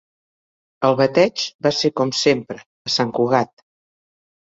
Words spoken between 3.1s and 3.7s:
Cugat